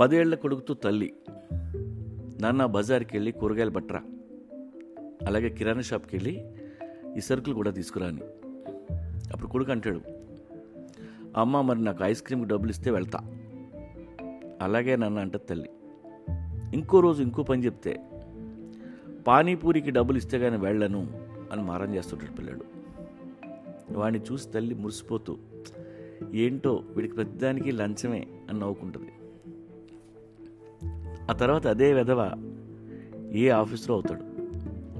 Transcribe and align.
పదేళ్ళ 0.00 0.34
కొడుకుతో 0.34 0.74
తల్లి. 0.74 1.12
నాన్న 2.40 2.66
బజార్కి 2.66 3.16
వెళ్ళి 3.16 3.32
కూరగాయలు 3.32 3.70
పట్టరా 3.70 4.02
అలాగే 5.26 5.48
కిరాణా 5.48 5.80
షాప్కి 5.80 6.16
వెళ్ళి 6.16 6.34
ఈ 7.16 7.20
సరుకులు 7.20 7.54
కూడా 7.54 7.70
తీసుకురా 7.70 8.06
అని 8.06 8.20
అప్పుడు 9.32 9.46
కొడుకు 9.46 9.70
అంటాడు 9.70 10.00
అమ్మ 11.36 11.60
మరి 11.60 11.80
నాకు 11.84 12.04
ఐస్ 12.04 12.22
క్రీమ్కి 12.22 12.48
డబ్బులు 12.48 12.70
ఇస్తే 12.70 12.90
వెళ్తా. 12.90 13.20
అలాగే 14.62 14.96
నాన్న 14.96 15.18
అంట 15.18 15.36
తల్లి. 15.36 15.70
ఇంకో 16.74 17.00
రోజు 17.00 17.22
ఇంకో 17.22 17.42
పని 17.42 17.64
చెప్తే 17.64 17.94
పానీపూరికి 19.26 19.90
డబ్బులు 19.90 20.18
ఇస్తే 20.18 20.38
కానీ 20.38 20.56
వెళ్ళను 20.56 21.02
అని 21.52 21.62
మారం 21.62 21.94
చేస్తుంటాడు 21.94 22.32
పిల్లాడు. 22.32 22.64
వాడిని 23.90 24.24
చూసి 24.32 24.48
తల్లి 24.48 24.74
మురిసిపోతూ 24.74 25.36
ఏంటో 26.34 26.74
వీడికి 26.74 27.14
ప్రతిదానికి 27.14 27.72
లంచమే 27.72 28.26
అని 28.50 28.58
నవ్వుకుంటుంది. 28.60 29.12
ఆ 31.30 31.32
తర్వాత 31.32 31.66
అదే 31.66 31.92
వెధవ 31.92 32.30
ఏ 33.32 33.48
ఆఫీసులో 33.48 33.94
అవుతాడు? 33.94 34.22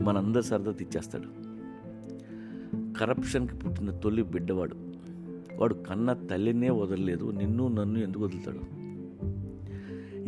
మనందరి 0.03 0.43
సరదా 0.43 0.73
తెచ్చేస్తాడు 0.73 1.47
కరప్షన్కి 2.99 3.55
పుట్టిన 3.55 3.91
తొలి 3.91 4.23
బిడ్డవాడు. 4.23 4.77
వాడు 5.57 5.75
కన్న 5.75 6.13
తల్లినే 6.13 6.71
వదలలేదు 6.71 7.31
నిన్ను 7.31 7.69
నన్ను 7.69 7.99
ఎందుకు 7.99 8.25
వదులుతాడు? 8.25 8.61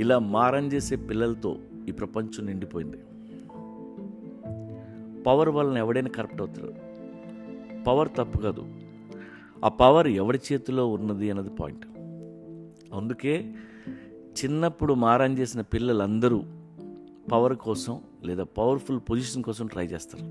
ఇలా 0.00 0.18
మారం 0.18 0.66
చేసే 0.66 0.96
పిల్లలతో 0.96 1.56
ఈ 1.88 1.92
ప్రపంచం 1.92 2.46
నిండిపోయింది. 2.46 2.96
పవర్ 5.22 5.48
వలన 5.48 5.76
ఎవడైనా 5.78 6.08
కరప్ట్ 6.08 6.40
అవుతాడు. 6.40 6.72
పవర్ 7.84 8.08
తప్పు 8.16 8.38
కాదు. 8.38 8.66
ఆ 9.64 9.68
పవర్ 9.68 10.08
ఎవడి 10.08 10.38
చేతిలో 10.52 10.86
ఉన్నది 10.86 11.30
అన్నది 11.30 11.48
పాయింట్ 11.48 11.86
అందుకే 12.94 13.54
చిన్నప్పుడు 14.28 14.94
మారం 14.94 15.38
చేసిన 15.38 15.60
పిల్లలందరూ 15.60 16.42
పవర్ 17.32 17.56
కోసం 17.56 18.00
లేదా 18.24 18.44
పవర్ఫుల్ 18.44 19.00
పొజిషన్ 19.10 19.42
కోసం 19.42 19.66
ట్రై 19.66 19.86
చేస్తారు. 19.86 20.24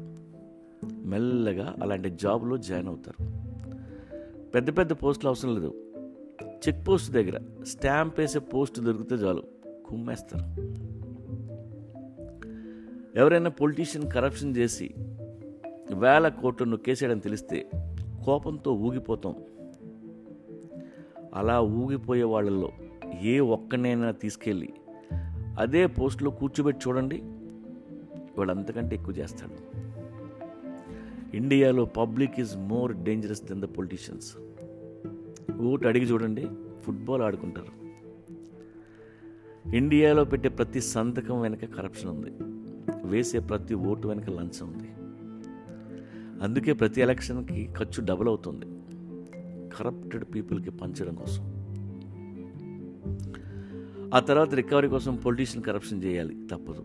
మెల్లగా 1.07 1.75
అలాంటి 1.81 2.09
జాబ్లో 2.09 2.57
జాయిన్ 2.57 2.87
అవుతారు. 2.87 3.47
పెద్ద 4.49 4.77
పెద్ద 4.77 4.93
పోస్టులు 4.93 5.29
అవసరం 5.29 5.53
లేదు. 5.53 5.73
చెక్ 6.43 6.87
పోస్ట్ 6.87 7.11
దగ్గర 7.11 7.63
స్టాంప్ 7.63 8.19
వేసే 8.19 8.39
పోస్ట్ 8.39 8.79
దొరికితే 8.79 9.15
చాలు 9.15 9.43
కుమ్మేస్తారు. 9.85 10.61
ఎవరైనా 13.19 13.49
పొలిటీషియన్ 13.49 14.11
కరప్షన్ 14.11 14.57
చేసి 14.57 14.93
వేల 15.93 16.27
కోట్లు 16.27 16.65
నొక్కేసాడని 16.65 17.19
తెలిస్తే 17.19 17.69
కోపంతో 18.25 18.73
ఊగిపోతాం. 18.73 19.35
అలా 21.33 21.61
ఊగిపోయే 21.61 22.23
వాళ్ళల్లో 22.23 22.71
ఏ 23.21 23.39
ఒక్కనైనా 23.39 24.11
తీసుకెళ్ళి 24.11 24.73
అదే 25.59 25.87
పోస్ట్లో 25.87 26.31
కూర్చోబెట్టి 26.31 26.89
చూడండి. 26.89 27.17
వాడు 28.37 28.51
అంతకంటే 28.51 28.95
ఎక్కువ 28.95 29.15
చేస్తాడు. 29.15 29.77
ఇండియాలో 31.35 31.85
public 31.85 32.39
is 32.39 32.57
more 32.57 32.95
dangerous 32.95 33.43
than 33.43 33.61
the 33.61 33.65
politicians. 33.65 34.37
Vote 35.61 35.87
అడిగి 35.87 36.05
చూడండి 36.05 36.47
ఫుట్బాల్ 36.81 37.21
ఆడుకుంటారు. 37.21 37.87
ఇండియాలో 39.75 40.25
పెట్టే 40.25 40.49
ప్రతి 40.49 40.81
సంతకం 40.81 41.41
వెనక 41.41 41.65
కరప్షన్ 41.65 42.09
ఉంది. 42.09 42.31
వేసే 43.07 43.39
ప్రతి 43.39 43.73
ఓటు 43.73 44.07
వెనక 44.07 44.29
లంచం 44.29 44.67
ఉంది. 44.67 44.89
అందుకే 46.43 46.73
ప్రతి 46.73 47.01
ఎలక్షన్కి 47.01 47.69
ఖర్చు 47.77 48.05
డబుల్ 48.05 48.27
అవుతుంది. 48.27 48.65
కరప్టెడ్ 49.77 50.25
పీపుల్కి 50.35 50.71
పంచడం 50.71 51.15
కోసం. 51.15 51.56
ఆ 54.13 54.19
తర్వాత 54.19 54.53
రికవరీ 54.53 54.87
కోసం 54.87 55.15
పొలిటీషియన్ 55.15 55.65
కరప్షన్ 55.65 56.03
చేయాలి 56.03 56.47
తప్పదు. 56.51 56.83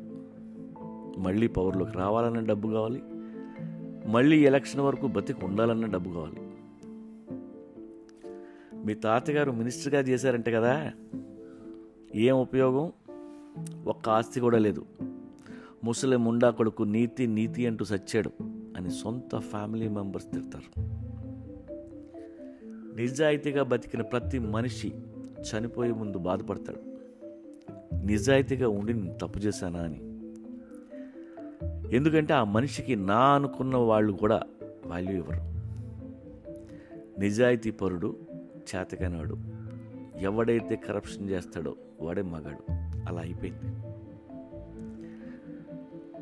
మళ్ళీ 1.18 1.46
పవర్లోకి 1.46 1.98
రావాలన్న 1.98 2.40
డబ్బు 2.40 2.68
కావాలి. 2.68 3.02
మళ్ళీ 4.08 4.40
ఎలక్షన్ 4.40 4.80
వరకు 4.80 5.06
బతికి 5.06 5.44
ఉండాలన్న 5.44 5.86
డబ్బు 5.86 6.10
కావాలి. 6.10 6.40
మీ 8.86 8.94
తాతగారు 8.94 9.52
మినిస్టర్గా 9.52 10.00
చేశారంటే 10.00 10.52
కదా. 10.52 10.92
ఏం 12.14 12.36
ఉపయోగం? 12.36 12.92
ఒక్క 13.86 14.08
ఆస్తి 14.08 14.40
కూడా 14.40 14.58
లేదు. 14.58 14.86
ముసలి 15.84 16.16
ముండా 16.16 16.50
కొడుకు 16.50 16.82
నీతి 16.82 17.26
నీతి 17.26 17.66
అంటూ 17.66 17.84
సచ్చాడు 17.84 18.30
అని 18.76 18.90
సొంత 18.90 19.38
ఫ్యామిలీ 19.38 19.88
మెంబర్స్ 19.88 20.26
తిడతారు. 20.26 20.80
నిజాయితీగా 22.96 23.62
బతికిన 23.62 24.02
ప్రతి 24.02 24.38
మనిషి 24.38 24.92
చనిపోయే 25.42 25.92
ముందు 25.92 26.18
బాధపడతాడు. 26.18 26.92
నిజాయితీగా 28.04 28.68
ఉండి 28.68 28.94
నేను 28.94 29.14
తప్పు 29.14 29.38
చేశానా 29.38 29.80
అని. 29.80 30.12
ఎందుకంటే 31.96 32.34
ఆ 32.34 32.44
మనిషికి 32.44 32.96
నా 32.96 33.34
అనుకున్న 33.34 33.76
వాళ్ళు 33.76 34.12
కూడా 34.12 34.42
వాల్యూ 34.86 35.12
ఇవ్వరు. 35.12 35.52
నిజాయితీ 37.20 37.70
పరుడు 37.70 38.16
చేతకనాడు. 38.74 39.36
ఎవడైతే 40.18 40.76
కరప్షన్ 40.76 41.30
చేస్తాడో 41.30 41.76
వాడే 42.00 42.22
మగాడు. 42.22 42.72
అలా 43.08 43.20
అయిపోయింది. 43.20 43.82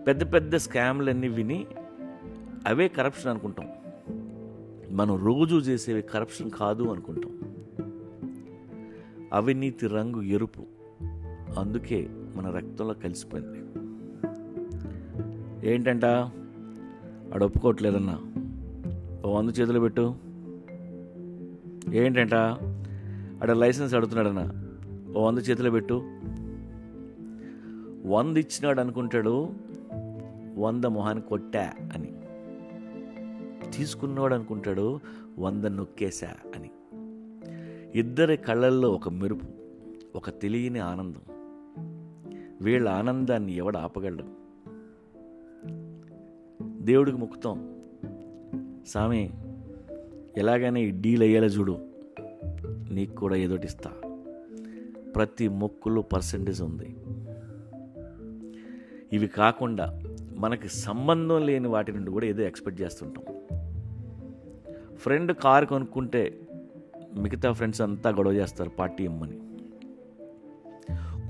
పెద్ద 0.02 0.32
పెద్ద 0.32 0.56
స్కామ్లన్నీ 0.56 1.28
విని 1.28 1.66
అవే 2.66 2.88
కరప్షన్ 2.88 3.30
అనుకుంటాం. 3.30 3.68
మనం 4.90 5.24
రోజు 5.24 5.56
చేసేవి 5.56 6.02
కరప్షన్ 6.02 6.50
కాదు 6.50 6.82
అనుకుంటాం. 6.82 7.59
అవినీతి 9.32 9.86
రంగు 9.86 10.22
ఎరుపు. 10.22 10.62
అందుకే 11.58 12.08
మన 12.10 12.50
రక్తంలో 12.50 12.94
కలిసిపోయింది. 12.94 13.58
ఏంటంట? 15.70 16.04
ఆడు 17.34 17.44
ఒప్పుకోవట్లేదన్నా. 17.44 18.18
ఓ 19.24 19.36
వంద 19.36 19.50
చేతులు 19.50 19.80
పెట్టు. 19.80 20.14
ఏంటంట? 21.92 22.34
ఆడ 23.42 23.50
లైసెన్స్ 23.50 23.94
అడుగుతున్నాడన్నా. 23.94 24.52
ఓ 25.16 25.26
వంద 25.26 25.38
చేతులు 25.38 25.70
పెట్టు. 25.70 25.94
వంద 28.06 28.36
ఇచ్చినాడు 28.36 28.80
అనుకుంటాడు. 28.80 29.50
వంద 30.58 30.84
మొహాన్ని 30.84 31.24
కొట్టా 31.24 31.72
అని. 31.94 32.12
తీసుకున్నాడు 33.70 34.34
అనుకుంటాడు. 34.34 35.00
వంద 35.38 35.64
నొక్కేశా 35.64 36.28
అని. 36.56 36.70
ఇద్దరి 37.94 38.36
కళ్ళల్లో 38.36 38.90
ఒక 38.90 39.08
మెరుపు 39.08 39.46
ఒక 40.16 40.30
తెలియని 40.30 40.78
ఆనందం. 40.78 41.20
వీళ్ళ 42.62 42.88
ఆనందాన్ని 42.88 43.56
ఎవడు 43.56 43.78
ఆపగలడు? 43.78 44.24
దేవుడికి 46.82 47.16
ముక్తాం 47.16 47.76
స్వామి 48.86 49.30
ఎలాగైనా 50.36 50.78
ఈ 50.78 50.90
డీల్ 50.90 51.22
అయ్యేలా 51.22 51.46
చూడు. 51.46 51.78
నీకు 52.90 53.14
కూడా 53.14 53.36
ఎదుటిస్తా 53.36 53.90
ఇస్తా. 53.90 54.18
ప్రతి 55.16 55.48
మొక్కులో 55.48 56.02
పర్సంటేజ్ 56.02 56.62
ఉంది. 56.62 56.96
ఇవి 59.12 59.26
కాకుండా 59.26 60.02
మనకి 60.36 60.68
సంబంధం 60.68 61.46
లేని 61.46 61.68
వాటి 61.68 61.92
నుండి 61.92 62.10
కూడా 62.10 62.26
ఏదో 62.26 62.42
ఎక్స్పెక్ట్ 62.42 62.80
చేస్తుంటాం. 62.80 63.24
ఫ్రెండ్ 64.96 65.32
కారు 65.32 65.66
కొనుక్కుంటే 65.66 66.40
మిగతా 67.16 67.52
ఫ్రెండ్స్ 67.52 67.80
అంతా 67.80 68.10
గొడవ 68.10 68.32
చేస్తారు 68.32 68.70
పార్టీ 68.70 69.04
ఇమ్మని. 69.04 69.38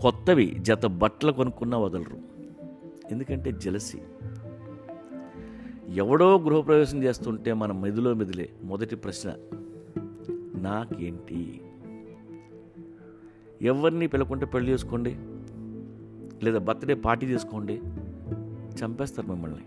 కొత్తవి 0.00 0.56
జత 0.60 0.86
బట్టలు 0.86 1.32
కొనుక్కున్నా 1.32 1.78
వదలరు. 1.78 2.18
ఎందుకంటే 3.10 3.52
జలసి. 3.52 4.02
ఎవడో 5.94 6.38
గృహప్రవేశం 6.38 7.02
చేస్తుంటే 7.02 7.52
మన 7.52 7.72
మెదిలో 7.72 8.14
మెదిలే 8.14 8.50
మొదటి 8.62 8.96
ప్రశ్న 8.96 9.34
నాకేంటి? 10.60 11.60
ఎవరిని 13.62 14.06
పిలకుంటే 14.06 14.46
పెళ్ళి 14.46 14.72
చేసుకోండి? 14.72 15.16
లేదా 16.44 16.58
బర్త్డే 16.58 16.94
పార్టీ 16.94 17.26
చేసుకోండి? 17.26 17.80
చంపేస్తారు 18.84 19.26
మిమ్మల్ని. 19.26 19.64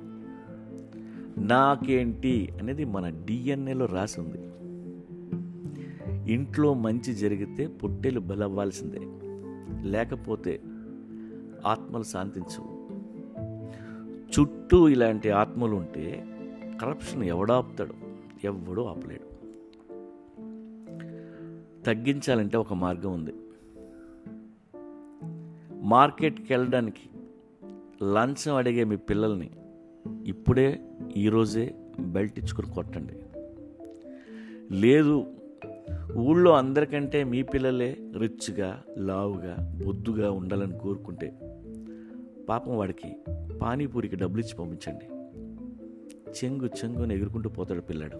నాకేంటి? 1.46 2.54
అనేది 2.62 2.86
మన 2.86 3.10
డిఎన్ఏలో 3.10 3.86
రాసి 3.86 4.22
ఉంది. 4.22 4.63
ఇంట్లో 6.28 6.74
మంచి 6.74 7.14
జరిగితే 7.14 7.68
పొట్టేలు 7.68 8.20
బలవ్వాల్సిందే. 8.20 9.00
లేకపోతే 9.90 10.62
ఆత్మలు 11.66 12.04
శాంతించవు. 12.04 12.74
చుట్టూ 14.08 14.90
ఇలాంటి 14.90 15.30
ఆత్మలు 15.30 15.76
ఉంటే 15.76 16.26
కరప్షన్ 16.82 17.24
ఎవడాపుతాడు 17.24 17.94
ఎవడూ 18.44 18.84
ఆపలేడు. 18.84 19.34
తగ్గించాలంటే 21.84 22.58
ఒక 22.58 22.74
మార్గం 22.74 23.14
ఉంది. 23.14 23.34
మార్కెట్కి 25.82 26.54
వెళ్ళడానికి 26.54 27.10
లంచం 28.04 28.56
అడిగే 28.56 28.84
మీ 28.84 28.96
పిల్లల్ని 28.96 29.50
ఇప్పుడే 30.26 30.82
ఈరోజే 31.18 31.76
బెల్ట్ 32.00 32.40
ఇచ్చుకుని 32.40 32.74
కొట్టండి. 32.74 33.14
లేదు 34.76 35.26
ఊళ్ళో 36.18 36.52
అందరికంటే 36.52 37.24
మీ 37.24 37.44
పిల్లలే 37.44 37.98
రిచ్గా 38.18 38.84
లావుగా 38.98 39.80
బొద్దుగా 39.86 40.32
ఉండాలని 40.32 40.80
కోరుకుంటే 40.80 41.38
పాపం 42.50 42.78
వాడికి 42.78 43.16
పానీపూరికి 43.62 44.16
డబ్బులు 44.16 44.42
ఇచ్చి 44.42 44.56
పంపించండి. 44.56 45.06
చెంగు 46.46 46.66
చెంగుని 46.66 47.16
ఎగురుకుంటూ 47.16 47.50
పోతాడు 47.50 47.82
పిల్లాడు. 47.82 48.18